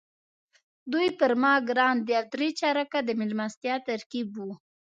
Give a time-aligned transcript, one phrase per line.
[0.91, 4.51] دوی پر ما ګران دي او درې چارکه د میلمستیا ترکیب وو.